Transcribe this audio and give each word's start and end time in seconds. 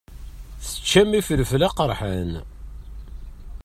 Teččam 0.63 1.09
ifelfel 1.19 1.61
aqeṛḥan. 1.67 2.31